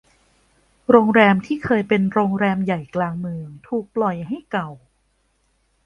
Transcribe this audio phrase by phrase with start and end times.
[0.89, 4.69] โรงแรมที่เคยเป็นโรงแรมใหญ่กลางเมืองถูกปล่อยให้เก่า